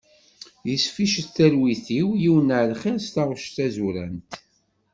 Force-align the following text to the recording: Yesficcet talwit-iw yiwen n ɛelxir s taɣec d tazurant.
Yesficcet 0.69 1.27
talwit-iw 1.35 2.07
yiwen 2.21 2.49
n 2.53 2.57
ɛelxir 2.59 2.97
s 3.01 3.07
taɣec 3.13 3.41
d 3.45 3.51
tazurant. 3.55 4.31